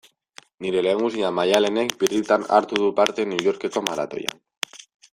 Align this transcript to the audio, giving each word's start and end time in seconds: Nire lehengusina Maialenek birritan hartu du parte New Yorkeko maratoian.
Nire 0.65 0.81
lehengusina 0.85 1.29
Maialenek 1.41 1.93
birritan 2.05 2.47
hartu 2.57 2.83
du 2.85 2.91
parte 3.03 3.27
New 3.35 3.47
Yorkeko 3.49 3.89
maratoian. 3.93 4.43